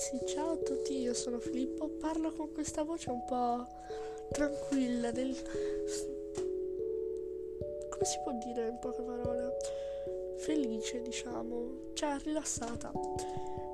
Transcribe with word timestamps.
ragazzi, 0.00 0.18
ciao 0.24 0.52
a 0.52 0.56
tutti, 0.56 0.98
io 0.98 1.12
sono 1.12 1.38
Filippo, 1.38 1.86
parlo 1.88 2.32
con 2.32 2.50
questa 2.52 2.82
voce 2.82 3.10
un 3.10 3.22
po' 3.26 3.66
tranquilla, 4.32 5.10
del... 5.10 5.36
come 7.90 8.04
si 8.04 8.18
può 8.24 8.32
dire 8.32 8.68
in 8.68 8.78
poche 8.80 9.02
parole? 9.02 9.56
Felice, 10.38 11.02
diciamo, 11.02 11.90
cioè 11.92 12.16
rilassata, 12.24 12.90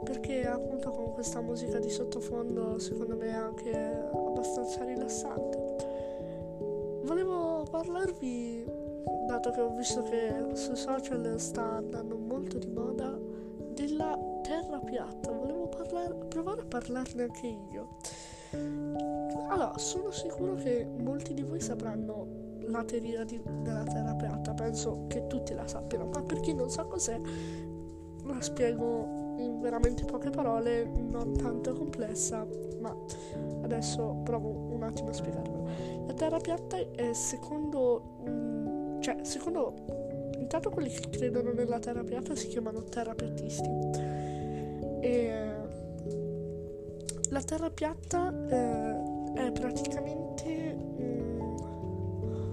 perché 0.03 0.45
appunto 0.45 0.91
con 0.91 1.13
questa 1.13 1.41
musica 1.41 1.79
di 1.79 1.91
sottofondo 1.91 2.81
secondo 2.81 3.15
me 3.15 3.29
è 3.29 3.35
anche 3.35 3.71
abbastanza 3.73 4.83
rilassante. 4.83 5.59
Volevo 7.05 7.63
parlarvi, 7.71 8.65
dato 9.29 9.53
che 9.53 9.61
ho 9.61 9.73
visto 9.77 10.03
che 10.03 10.45
sui 10.55 10.75
social 10.75 11.39
sta 11.39 11.77
andando 11.77 12.17
molto 12.17 12.59
di 12.59 12.67
moda. 12.67 13.16
Parlar- 16.07 16.27
provare 16.29 16.61
a 16.61 16.65
parlarne 16.65 17.23
anche 17.25 17.47
io. 17.47 17.97
Allora, 19.49 19.77
sono 19.77 20.11
sicuro 20.11 20.55
che 20.55 20.87
molti 20.99 21.35
di 21.35 21.43
voi 21.43 21.61
sapranno 21.61 22.45
la 22.61 22.85
teoria 22.85 23.25
di- 23.25 23.41
della 23.63 23.85
terra 23.85 24.15
piatta. 24.15 24.55
Penso 24.55 25.07
che 25.09 25.27
tutti 25.27 25.53
la 25.53 25.67
sappiano, 25.67 26.07
ma 26.07 26.23
per 26.23 26.41
chi 26.41 26.55
non 26.55 26.71
sa 26.71 26.85
cos'è, 26.85 27.21
la 28.25 28.41
spiego 28.41 29.35
in 29.39 29.61
veramente 29.61 30.05
poche 30.05 30.31
parole, 30.31 30.85
non 30.85 31.37
tanto 31.37 31.73
complessa, 31.75 32.47
ma 32.81 32.97
adesso 33.63 34.21
provo 34.23 34.49
un 34.49 34.83
attimo 34.83 35.11
a 35.11 35.13
spiegarvelo. 35.13 35.69
La 36.07 36.15
terra 36.15 36.39
piatta 36.39 36.77
è 36.77 37.13
secondo, 37.13 38.19
um, 38.25 39.01
cioè, 39.01 39.19
secondo 39.23 39.75
Intanto 40.39 40.71
quelli 40.71 40.91
che 40.91 41.09
credono 41.11 41.53
nella 41.53 41.79
terra 41.79 42.05
piatta 42.05 42.37
si 42.37 42.47
chiamano 42.47 42.85
terrapiattisti. 42.85 43.69
E 45.01 45.55
la 47.37 47.43
terra 47.43 47.69
piatta 47.69 48.33
eh, 48.49 48.97
è 49.35 49.53
praticamente 49.53 50.75
um, 50.97 52.51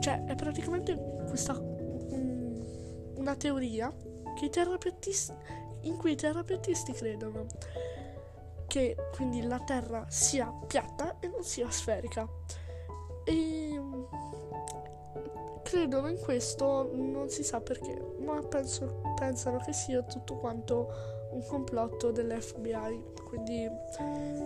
cioè 0.00 0.22
è 0.26 0.34
praticamente 0.34 1.22
questa 1.26 1.58
um, 1.58 2.62
una 3.14 3.34
teoria 3.36 3.90
che 4.38 4.44
i 4.44 4.50
terrapiattisti 4.50 5.32
in 5.84 5.96
cui 5.96 6.12
i 6.12 6.14
terrapiattisti 6.14 6.92
credono 6.92 7.46
che 8.66 8.96
quindi 9.14 9.40
la 9.40 9.60
terra 9.60 10.04
sia 10.10 10.52
piatta 10.66 11.16
e 11.20 11.28
non 11.28 11.42
sia 11.42 11.70
sferica. 11.70 12.28
E 13.24 13.80
credono 15.62 16.08
in 16.08 16.18
questo, 16.18 16.90
non 16.92 17.30
si 17.30 17.44
sa 17.44 17.60
perché, 17.60 17.96
ma 18.18 18.42
penso, 18.42 19.00
pensano 19.16 19.58
che 19.58 19.72
sia 19.72 20.02
tutto 20.02 20.34
quanto 20.36 21.13
un 21.34 21.44
complotto 21.46 22.10
dell'FBI, 22.12 23.02
quindi 23.26 23.68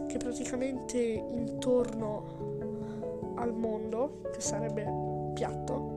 che 0.07 0.17
praticamente 0.17 0.99
intorno 0.99 3.35
al 3.37 3.53
mondo, 3.53 4.23
che 4.33 4.41
sarebbe 4.41 5.33
piatto, 5.35 5.97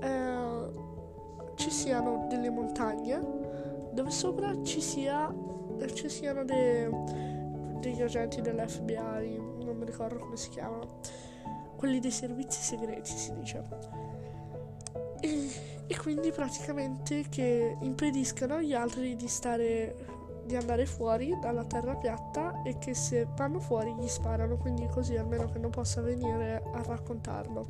eh, 0.00 1.56
ci 1.56 1.70
siano 1.70 2.26
delle 2.28 2.50
montagne 2.50 3.46
dove 3.92 4.10
sopra 4.10 4.54
ci, 4.62 4.80
sia, 4.80 5.34
ci 5.94 6.08
siano 6.08 6.44
de, 6.44 6.88
degli 7.80 8.02
agenti 8.02 8.40
dell'FBI, 8.40 9.40
non 9.64 9.76
mi 9.76 9.84
ricordo 9.84 10.18
come 10.18 10.36
si 10.36 10.50
chiamano 10.50 11.00
quelli 11.76 12.00
dei 12.00 12.10
servizi 12.10 12.60
segreti 12.60 13.10
si 13.10 13.32
dice. 13.34 14.07
Quindi 16.00 16.32
praticamente 16.32 17.26
che 17.28 17.76
impediscano 17.80 18.54
agli 18.54 18.74
altri 18.74 19.16
di 19.16 19.28
stare 19.28 20.16
di 20.48 20.56
andare 20.56 20.86
fuori 20.86 21.36
dalla 21.38 21.64
terra 21.64 21.94
piatta 21.94 22.62
e 22.62 22.78
che 22.78 22.94
se 22.94 23.28
vanno 23.36 23.60
fuori 23.60 23.94
gli 23.94 24.08
sparano, 24.08 24.56
quindi 24.56 24.86
così 24.86 25.14
almeno 25.14 25.44
che 25.50 25.58
non 25.58 25.70
possa 25.70 26.00
venire 26.00 26.62
a 26.72 26.82
raccontarlo. 26.82 27.66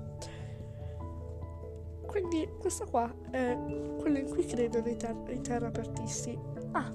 Quindi 2.06 2.48
questa 2.58 2.86
qua 2.86 3.12
è 3.30 3.58
quello 3.98 4.18
in 4.18 4.28
cui 4.30 4.46
credono 4.46 4.88
i, 4.88 4.96
ter- 4.96 5.28
i 5.30 5.40
terrapiattisti. 5.40 6.38
Ah, 6.72 6.94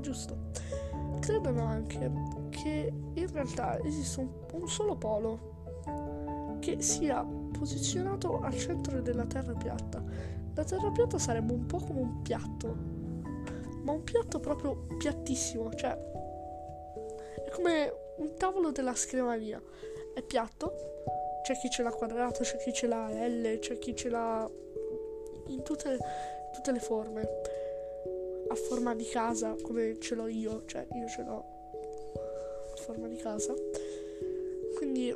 giusto. 0.00 0.36
Credono 1.20 1.64
anche 1.64 2.10
che 2.50 2.92
in 3.14 3.32
realtà 3.32 3.80
esiste 3.84 4.20
un, 4.20 4.30
un 4.52 4.68
solo 4.68 4.96
polo 4.96 6.58
che 6.58 6.82
sia 6.82 7.24
posizionato 7.24 8.40
al 8.40 8.54
centro 8.56 9.00
della 9.00 9.24
terra 9.24 9.54
piatta. 9.54 10.02
La 10.54 10.64
terra 10.64 10.90
piatta 10.90 11.18
sarebbe 11.18 11.52
un 11.52 11.66
po' 11.66 11.78
come 11.78 12.00
un 12.00 12.22
piatto, 12.22 12.76
ma 13.82 13.92
un 13.92 14.02
piatto 14.04 14.40
proprio 14.40 14.86
piattissimo, 14.98 15.72
cioè 15.74 15.96
è 17.44 17.50
come 17.50 17.92
un 18.16 18.34
tavolo 18.36 18.70
della 18.70 18.94
scrivania. 18.94 19.62
È 20.14 20.22
piatto, 20.22 20.74
c'è 21.42 21.54
chi 21.56 21.70
ce 21.70 21.82
l'ha 21.82 21.92
quadrato, 21.92 22.42
c'è 22.42 22.56
chi 22.58 22.72
ce 22.72 22.86
l'ha 22.86 23.08
L, 23.08 23.58
c'è 23.58 23.78
chi 23.78 23.94
ce 23.94 24.08
l'ha 24.08 24.48
in 25.46 25.62
tutte, 25.62 25.98
tutte 26.52 26.72
le 26.72 26.80
forme. 26.80 27.28
A 28.48 28.54
forma 28.54 28.94
di 28.94 29.04
casa, 29.04 29.54
come 29.62 29.98
ce 30.00 30.14
l'ho 30.14 30.26
io, 30.26 30.64
cioè 30.66 30.86
io 30.92 31.06
ce 31.06 31.22
l'ho 31.22 31.44
a 32.72 32.76
forma 32.76 33.06
di 33.06 33.16
casa. 33.16 33.54
Quindi 34.76 35.14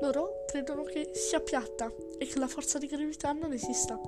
loro 0.00 0.33
credono 0.54 0.84
che 0.84 1.10
sia 1.14 1.40
piatta 1.40 1.92
e 2.16 2.26
che 2.26 2.38
la 2.38 2.46
forza 2.46 2.78
di 2.78 2.86
gravità 2.86 3.32
non 3.32 3.52
esista. 3.52 3.98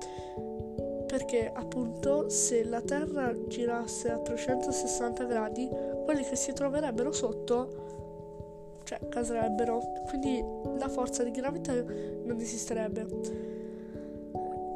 Perché 1.05 1.51
appunto 1.53 2.29
se 2.29 2.63
la 2.63 2.79
Terra 2.79 3.35
girasse 3.47 4.09
a 4.11 4.17
360 4.19 5.25
gradi, 5.25 5.69
quelli 6.05 6.23
che 6.23 6.37
si 6.37 6.53
troverebbero 6.53 7.11
sotto, 7.11 8.79
cioè 8.85 9.09
caserebbero. 9.09 9.81
Quindi 10.07 10.41
la 10.77 10.87
forza 10.87 11.21
di 11.25 11.31
gravità 11.31 11.73
non 11.73 12.39
esisterebbe. 12.39 13.05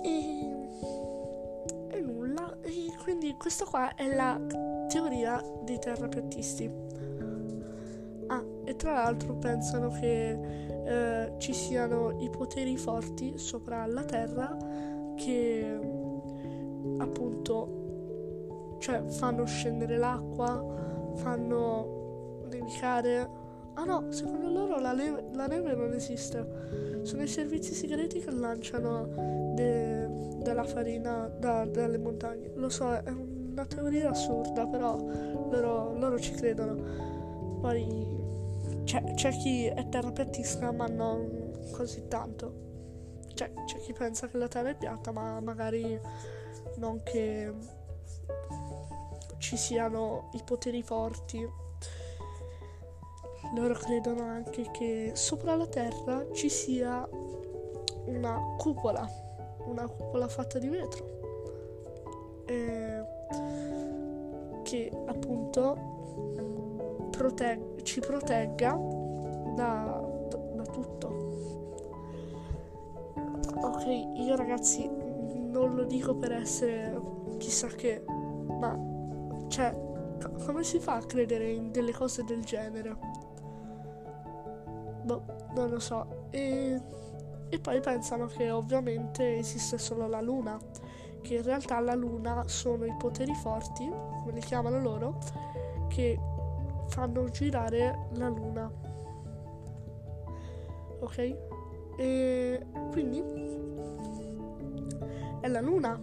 E, 0.03 0.55
e 1.87 2.01
nulla. 2.01 2.57
E 2.63 2.87
quindi 3.01 3.33
questa 3.39 3.63
qua 3.63 3.95
è 3.95 4.13
la 4.13 4.37
teoria 4.89 5.41
dei 5.63 5.79
terrapiattisti. 5.79 6.69
E 8.71 8.75
tra 8.77 8.93
l'altro 8.93 9.35
pensano 9.35 9.89
che 9.89 10.29
eh, 10.85 11.33
ci 11.39 11.51
siano 11.51 12.15
i 12.21 12.29
poteri 12.29 12.77
forti 12.77 13.37
sopra 13.37 13.85
la 13.85 14.01
Terra 14.03 14.55
che 15.17 15.77
appunto 16.97 18.77
cioè 18.79 19.03
fanno 19.07 19.43
scendere 19.43 19.97
l'acqua, 19.97 21.13
fanno 21.15 22.45
nevicare. 22.49 23.29
Ah 23.73 23.83
no, 23.83 24.09
secondo 24.09 24.47
loro 24.47 24.79
la, 24.79 24.93
neve, 24.93 25.25
la 25.33 25.47
neve 25.47 25.75
non 25.75 25.91
esiste. 25.91 27.01
Sono 27.01 27.23
i 27.23 27.27
servizi 27.27 27.73
segreti 27.73 28.19
che 28.19 28.31
lanciano 28.31 29.53
de, 29.53 30.07
della 30.37 30.63
farina 30.63 31.27
da, 31.27 31.65
dalle 31.65 31.97
montagne. 31.97 32.53
Lo 32.55 32.69
so, 32.69 32.89
è 32.93 33.09
una 33.09 33.65
teoria 33.65 34.11
assurda, 34.11 34.65
però 34.65 34.95
loro, 35.51 35.93
loro 35.99 36.17
ci 36.17 36.31
credono. 36.31 37.19
Poi 37.59 38.19
c'è, 38.91 39.01
c'è 39.13 39.31
chi 39.31 39.67
è 39.67 39.87
terrapiattista 39.87 40.73
ma 40.73 40.85
non 40.85 41.69
così 41.71 42.09
tanto. 42.09 43.19
Cioè, 43.33 43.53
c'è 43.65 43.77
chi 43.79 43.93
pensa 43.93 44.27
che 44.27 44.37
la 44.37 44.49
Terra 44.49 44.69
è 44.69 44.75
piatta, 44.75 45.13
ma 45.13 45.39
magari 45.39 45.97
non 46.75 47.01
che 47.01 47.53
ci 49.37 49.55
siano 49.55 50.29
i 50.33 50.41
poteri 50.43 50.83
forti. 50.83 51.39
Loro 53.55 53.73
credono 53.75 54.23
anche 54.23 54.69
che 54.71 55.11
sopra 55.13 55.55
la 55.55 55.67
Terra 55.67 56.25
ci 56.33 56.49
sia 56.49 57.07
una 58.07 58.55
cupola, 58.57 59.09
una 59.67 59.87
cupola 59.87 60.27
fatta 60.27 60.59
di 60.59 60.67
vetro. 60.67 62.43
E 62.45 63.03
che 64.63 64.91
appunto 65.05 65.91
protegge, 67.11 67.83
ci 67.83 67.99
protegga 67.99 68.75
da, 69.55 70.01
da, 70.29 70.37
da 70.55 70.63
tutto. 70.63 71.07
Ok, 73.61 73.85
io 74.15 74.35
ragazzi 74.35 74.89
non 75.51 75.75
lo 75.75 75.83
dico 75.83 76.15
per 76.15 76.31
essere 76.31 76.99
chissà 77.37 77.67
che, 77.67 78.03
ma 78.07 78.77
cioè, 79.47 79.75
c- 80.17 80.45
come 80.45 80.63
si 80.63 80.79
fa 80.79 80.95
a 80.95 81.05
credere 81.05 81.51
in 81.51 81.71
delle 81.71 81.91
cose 81.91 82.23
del 82.23 82.43
genere? 82.43 82.95
Boh, 85.03 85.23
non 85.53 85.69
lo 85.69 85.79
so. 85.79 86.27
E, 86.29 86.81
e 87.49 87.59
poi 87.59 87.79
pensano 87.81 88.27
che 88.27 88.49
ovviamente 88.49 89.37
esiste 89.37 89.77
solo 89.77 90.07
la 90.07 90.21
luna, 90.21 90.57
che 91.21 91.35
in 91.35 91.43
realtà 91.43 91.79
la 91.79 91.95
luna 91.95 92.43
sono 92.47 92.85
i 92.85 92.95
poteri 92.97 93.33
forti, 93.33 93.87
come 93.89 94.31
li 94.31 94.39
chiamano 94.39 94.79
loro, 94.79 95.17
che 95.89 96.17
fanno 96.91 97.29
girare 97.29 98.07
la 98.15 98.27
luna. 98.27 98.71
Ok? 100.99 101.37
E 101.97 102.65
quindi 102.91 103.23
è 105.39 105.47
la 105.47 105.61
luna 105.61 105.99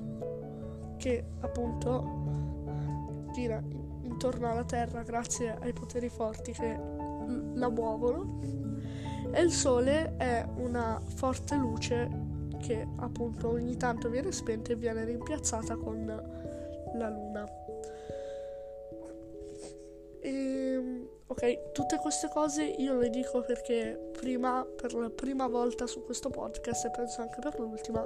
che 0.97 1.25
appunto 1.41 2.17
gira 3.33 3.63
intorno 4.03 4.51
alla 4.51 4.65
Terra 4.65 5.03
grazie 5.03 5.57
ai 5.61 5.73
poteri 5.73 6.09
forti 6.09 6.53
che 6.53 6.81
la 7.55 7.69
muovono 7.69 8.41
e 9.31 9.43
il 9.43 9.53
Sole 9.53 10.17
è 10.17 10.45
una 10.57 11.01
forte 11.05 11.55
luce 11.57 12.09
che 12.61 12.87
appunto 12.97 13.51
ogni 13.51 13.77
tanto 13.77 14.09
viene 14.09 14.33
spenta 14.33 14.73
e 14.73 14.77
viene 14.77 15.05
rimpiazzata 15.05 15.77
con 15.77 16.07
la 16.95 17.09
Luna. 17.11 17.68
Ok, 21.39 21.71
tutte 21.71 21.99
queste 21.99 22.29
cose 22.29 22.65
io 22.65 22.99
le 22.99 23.11
dico 23.11 23.43
perché 23.43 24.11
prima, 24.11 24.67
per 24.75 24.93
la 24.95 25.09
prima 25.09 25.47
volta 25.47 25.87
su 25.87 26.05
questo 26.05 26.31
podcast 26.31 26.87
e 26.87 26.91
penso 26.91 27.21
anche 27.21 27.39
per 27.41 27.57
l'ultima, 27.61 28.05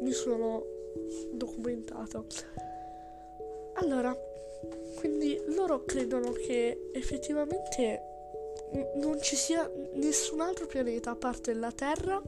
mi 0.00 0.12
sono 0.12 0.64
documentato. 1.30 2.24
Allora, 3.74 4.16
quindi 4.96 5.38
loro 5.48 5.84
credono 5.84 6.32
che 6.32 6.90
effettivamente 6.94 8.02
non 8.94 9.20
ci 9.20 9.36
sia 9.36 9.70
nessun 9.94 10.40
altro 10.40 10.66
pianeta 10.66 11.10
a 11.10 11.16
parte 11.16 11.52
la 11.52 11.70
Terra 11.70 12.20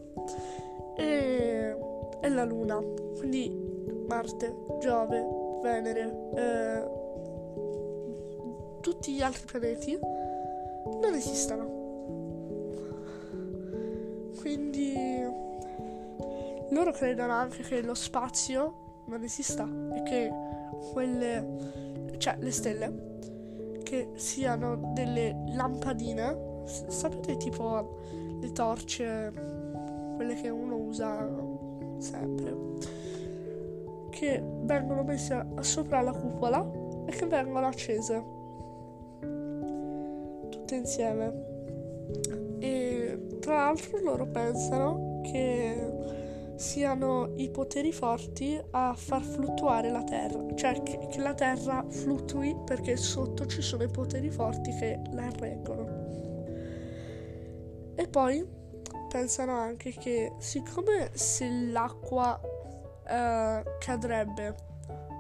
e, 0.99 1.77
e 2.21 2.29
la 2.29 2.45
Luna. 2.45 2.79
Quindi 3.17 3.49
Marte, 4.07 4.55
Giove, 4.81 5.25
Venere, 5.63 6.31
eh, 6.35 7.04
tutti 8.85 9.15
gli 9.15 9.23
altri 9.23 9.47
pianeti 9.47 9.99
non 9.99 11.15
esistono. 11.15 11.83
Quindi 14.37 14.95
loro 16.69 16.93
credono 16.93 17.33
anche 17.33 17.63
che 17.63 17.81
lo 17.81 17.95
spazio 17.95 19.05
non 19.07 19.23
esista 19.23 19.67
e 19.95 20.03
che 20.03 20.31
quelle, 20.93 22.13
cioè 22.19 22.37
le 22.39 22.51
stelle, 22.51 23.79
che 23.83 24.11
siano 24.17 24.93
delle 24.93 25.35
lampadine, 25.55 26.63
sapete 26.67 27.39
tipo 27.39 28.01
le 28.39 28.53
torce, 28.53 29.33
quelle 30.15 30.35
che 30.35 30.51
uno 30.51 30.77
usa 30.77 31.27
sempre, 31.97 32.55
che 34.11 34.43
vengono 34.45 35.05
messe 35.05 35.43
sopra 35.61 36.03
la 36.03 36.13
cupola 36.13 36.71
e 37.07 37.13
che 37.13 37.25
vengono 37.25 37.67
accese 37.67 38.43
tutte 40.65 40.77
insieme. 40.77 41.53
E 42.59 43.39
tra 43.41 43.57
l'altro 43.57 44.01
loro 44.03 44.27
pensano 44.27 45.21
che 45.23 45.93
siano 46.57 47.33
i 47.37 47.51
poteri 47.51 47.93
forti 47.93 48.59
a 48.71 48.95
far 48.97 49.21
fluttuare 49.21 49.91
la 49.91 50.03
Terra, 50.03 50.43
cioè 50.55 50.83
che, 50.83 51.09
che, 51.11 51.19
la 51.19 51.35
Terra 51.35 51.85
fluttui 51.89 52.57
perché 52.65 52.97
sotto 52.97 53.45
ci 53.47 53.61
sono 53.61 53.83
i 53.83 53.89
poteri 53.89 54.31
forti 54.31 54.75
che 54.75 55.01
la 55.13 55.29
reggono. 55.31 56.03
E 57.97 58.09
poi 58.09 58.47
pensano 59.09 59.57
anche 59.57 59.93
che 59.93 60.33
siccome 60.39 61.11
se 61.13 61.49
l'acqua 61.71 62.41
eh, 63.07 63.63
cadrebbe, 63.79 64.55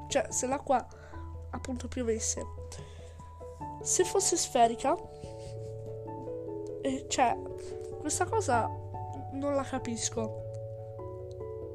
cioè 0.08 0.26
se 0.30 0.46
l'acqua 0.46 0.86
appunto 1.50 1.88
piovesse, 1.88 2.42
se 3.82 4.04
fosse 4.04 4.36
sferica, 4.36 4.96
cioè 7.08 7.36
questa 8.00 8.26
cosa 8.26 8.68
non 9.32 9.54
la 9.54 9.62
capisco 9.62 10.44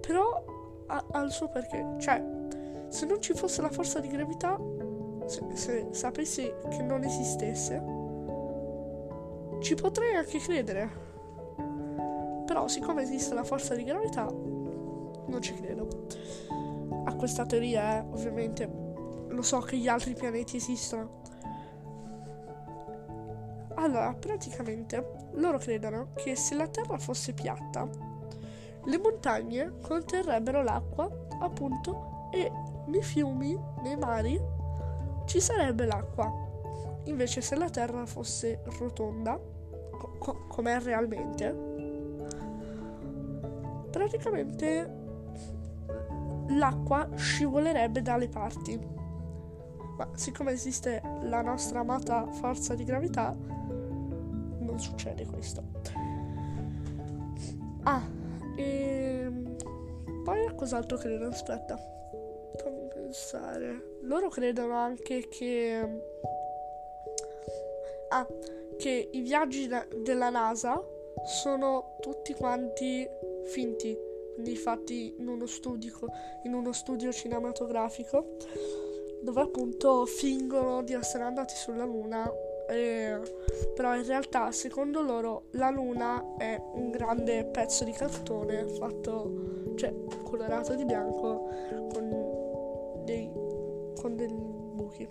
però 0.10 0.44
ha, 0.88 1.06
ha, 1.12 1.22
il 1.22 1.32
suo 1.32 1.50
perché. 1.50 1.86
Cioè, 2.00 2.20
se 2.88 3.06
non 3.06 3.22
ci 3.22 3.34
fosse 3.34 3.62
la 3.62 3.70
forza 3.70 4.00
di 4.00 4.08
gravità, 4.08 4.60
se, 5.26 5.44
se 5.54 5.88
sapessi 5.92 6.52
che 6.70 6.82
non 6.82 7.04
esistesse, 7.04 7.80
ci 9.60 9.76
potrei 9.76 10.16
anche 10.16 10.40
credere. 10.40 11.08
Però, 12.46 12.68
siccome 12.68 13.04
esiste 13.04 13.36
la 13.36 13.44
forza 13.44 13.76
di 13.76 13.84
gravità, 13.84 14.26
non 14.26 15.40
ci 15.42 15.54
credo. 15.54 15.88
A 17.06 17.14
questa 17.14 17.46
teoria, 17.46 18.00
eh, 18.00 18.06
ovviamente, 18.10 18.68
lo 19.28 19.44
so 19.44 19.60
che 19.60 19.78
gli 19.78 19.88
altri 19.88 20.16
pianeti 20.16 20.58
esistono. 20.58 21.22
Allora, 23.80 24.14
praticamente, 24.14 25.30
loro 25.36 25.58
credono 25.58 26.10
che 26.14 26.36
se 26.36 26.54
la 26.54 26.68
Terra 26.68 26.98
fosse 26.98 27.32
piatta, 27.32 27.88
le 28.84 28.98
montagne 28.98 29.80
conterrebbero 29.82 30.62
l'acqua, 30.62 31.10
appunto, 31.40 32.28
e 32.34 32.52
nei 32.88 33.02
fiumi, 33.02 33.58
nei 33.82 33.96
mari, 33.96 34.38
ci 35.26 35.40
sarebbe 35.40 35.86
l'acqua. 35.86 36.30
Invece 37.06 37.40
se 37.40 37.56
la 37.56 37.70
Terra 37.70 38.06
fosse 38.06 38.62
rotonda, 38.78 39.40
co- 40.18 40.46
com'è 40.50 40.78
realmente, 40.82 41.56
praticamente 43.90 44.98
l'acqua 46.50 47.08
scivolerebbe 47.16 48.02
dalle 48.02 48.28
parti. 48.28 48.78
Ma 49.98 50.10
siccome 50.16 50.52
esiste 50.52 51.02
la 51.22 51.42
nostra 51.42 51.80
amata 51.80 52.28
forza 52.28 52.76
di 52.76 52.84
gravità, 52.84 53.36
succede 54.80 55.26
questo. 55.26 55.64
Ah, 57.84 58.02
e 58.56 59.22
ehm, 59.24 59.56
poi 60.24 60.46
a 60.46 60.54
cos'altro 60.54 60.98
credono? 60.98 61.30
Aspetta, 61.30 61.78
fammi 62.58 62.88
pensare. 62.94 63.98
Loro 64.02 64.30
credono 64.30 64.74
anche 64.74 65.28
che. 65.28 66.02
Ah, 68.10 68.28
che 68.78 69.10
i 69.12 69.22
viaggi 69.22 69.70
della 69.98 70.30
NASA 70.30 70.82
sono 71.26 71.98
tutti 72.00 72.34
quanti 72.34 73.08
finti, 73.46 73.98
quindi 74.34 74.56
fatti 74.56 75.16
in 75.18 75.28
uno 75.28 75.46
studio, 75.46 75.92
in 76.44 76.54
uno 76.54 76.72
studio 76.72 77.12
cinematografico 77.12 78.38
dove 79.22 79.42
appunto 79.42 80.06
fingono 80.06 80.82
di 80.82 80.94
essere 80.94 81.24
andati 81.24 81.56
sulla 81.56 81.84
Luna 81.84 82.32
eh, 82.70 83.20
però 83.76 83.96
in 83.96 84.06
realtà 84.06 84.52
secondo 84.52 85.02
loro 85.02 85.46
la 85.52 85.70
luna 85.70 86.36
è 86.38 86.62
un 86.74 86.92
grande 86.92 87.46
pezzo 87.46 87.84
di 87.84 87.92
cartone 87.92 88.68
fatto, 88.68 89.74
cioè 89.76 89.94
colorato 90.24 90.76
di 90.76 90.86
bianco 90.86 91.48
con 91.92 93.04
dei, 93.06 93.30
con 94.00 94.16
dei 94.16 94.28
buchi. 94.28 95.08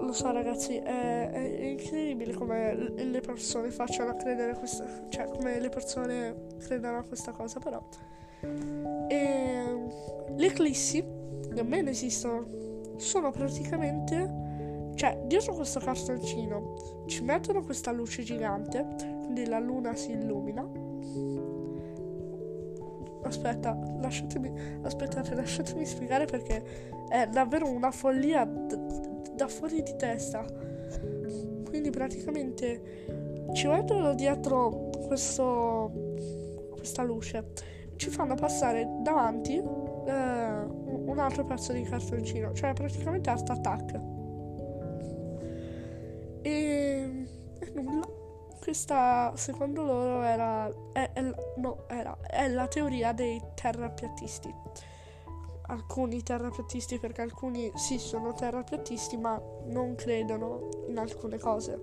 Lo 0.00 0.12
so 0.12 0.30
ragazzi, 0.32 0.76
è, 0.76 1.30
è 1.30 1.64
incredibile 1.64 2.32
come 2.32 2.74
le 2.74 3.20
persone 3.20 3.70
facciano 3.70 4.16
credere 4.16 4.54
questa, 4.54 4.86
cioè 5.08 5.26
come 5.26 5.60
le 5.60 5.68
persone 5.68 6.46
credano 6.58 6.98
a 6.98 7.02
questa 7.02 7.32
cosa 7.32 7.58
però. 7.58 7.82
E 9.08 9.64
le 10.36 10.46
eclissi 10.46 11.04
nemmeno 11.50 11.90
esistono, 11.90 12.46
sono 12.96 13.30
praticamente 13.30 14.42
cioè, 14.94 15.20
dietro 15.26 15.54
questo 15.54 15.80
cartoncino 15.80 17.02
ci 17.06 17.22
mettono 17.22 17.62
questa 17.62 17.90
luce 17.90 18.22
gigante, 18.22 18.86
quindi 19.22 19.46
la 19.46 19.58
luna 19.58 19.94
si 19.94 20.12
illumina. 20.12 20.66
Aspetta, 23.22 23.76
lasciatemi, 24.00 24.52
aspettate, 24.82 25.34
lasciatemi 25.34 25.84
spiegare 25.84 26.26
perché 26.26 26.62
è 27.08 27.26
davvero 27.26 27.68
una 27.68 27.90
follia 27.90 28.44
da 28.44 29.48
fuori 29.48 29.82
di 29.82 29.96
testa. 29.96 30.44
Quindi 31.64 31.90
praticamente 31.90 33.04
ci 33.54 33.66
mettono 33.66 34.14
dietro 34.14 34.90
questo, 35.06 35.90
questa 36.70 37.02
luce, 37.02 37.52
ci 37.96 38.10
fanno 38.10 38.34
passare 38.34 38.86
davanti 39.02 39.56
eh, 39.56 39.62
un 39.62 41.18
altro 41.18 41.44
pezzo 41.44 41.72
di 41.72 41.82
cartoncino, 41.82 42.52
cioè 42.52 42.72
praticamente 42.74 43.30
Art 43.30 43.50
Attack. 43.50 44.13
Questa, 48.60 49.32
secondo 49.36 49.82
loro, 49.82 50.22
era, 50.22 50.72
è, 50.92 51.10
è, 51.12 51.20
no, 51.56 51.84
era, 51.88 52.16
è 52.20 52.48
la 52.48 52.66
teoria 52.66 53.12
dei 53.12 53.40
terrapiattisti. 53.54 54.54
Alcuni 55.66 56.22
terrapiattisti, 56.22 56.98
perché 56.98 57.22
alcuni 57.22 57.70
sì 57.74 57.98
sono 57.98 58.32
terrapiattisti, 58.32 59.16
ma 59.16 59.40
non 59.66 59.94
credono 59.96 60.68
in 60.88 60.98
alcune 60.98 61.38
cose. 61.38 61.82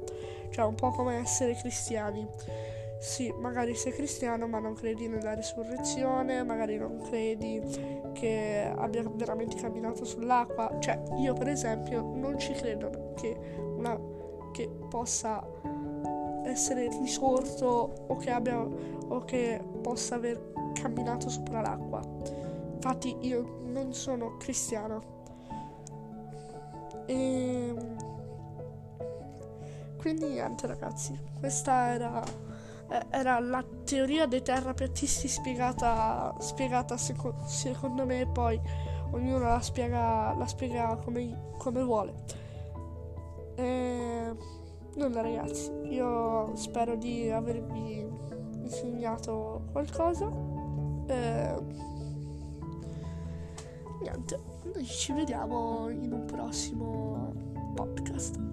Cioè, 0.49 0.65
un 0.65 0.75
po' 0.75 0.89
come 0.89 1.17
essere 1.17 1.55
cristiani. 1.55 2.27
Sì, 2.99 3.33
magari 3.37 3.75
sei 3.75 3.93
cristiano, 3.93 4.47
ma 4.47 4.59
non 4.59 4.73
credi 4.73 5.07
nella 5.07 5.33
risurrezione, 5.33 6.43
magari 6.43 6.77
non 6.77 6.99
credi 7.01 7.61
che 8.13 8.71
abbia 8.75 9.03
veramente 9.07 9.55
camminato 9.55 10.05
sull'acqua. 10.05 10.77
Cioè, 10.79 10.99
io 11.17 11.33
per 11.33 11.47
esempio 11.47 12.01
non 12.01 12.39
ci 12.39 12.53
credo 12.53 13.13
che 13.15 13.35
una 13.75 13.99
che 14.51 14.69
possa 14.89 15.43
essere 16.43 16.89
risorto 17.01 18.05
o 18.07 18.15
che 18.17 18.31
abbia 18.31 18.59
o 18.59 19.23
che 19.25 19.61
possa 19.81 20.15
aver 20.15 20.51
camminato 20.73 21.29
sopra 21.29 21.61
l'acqua. 21.61 22.01
Infatti 22.73 23.15
io 23.21 23.59
non 23.65 23.93
sono 23.93 24.37
cristiano. 24.37 25.19
E 27.05 27.75
quindi 29.97 30.29
niente 30.29 30.65
ragazzi, 30.65 31.15
questa 31.39 31.93
era, 31.93 32.23
eh, 32.89 33.05
era 33.11 33.39
la 33.39 33.63
teoria 33.83 34.25
dei 34.25 34.41
terrapiattisti 34.41 35.27
spiegata, 35.27 36.33
spiegata 36.39 36.97
seco- 36.97 37.35
secondo 37.45 38.05
me 38.05 38.25
poi 38.25 38.59
ognuno 39.11 39.47
la 39.47 39.61
spiega, 39.61 40.33
la 40.35 40.47
spiega 40.47 40.95
come, 41.03 41.51
come 41.57 41.83
vuole. 41.83 42.13
Nulla 44.95 45.21
ragazzi, 45.21 45.71
io 45.83 46.53
spero 46.55 46.95
di 46.95 47.29
avervi 47.29 48.05
insegnato 48.61 49.63
qualcosa. 49.71 50.29
E 51.07 51.55
niente, 54.01 54.39
noi 54.73 54.85
ci 54.85 55.13
vediamo 55.13 55.89
in 55.89 56.11
un 56.11 56.25
prossimo 56.25 57.33
podcast. 57.73 58.50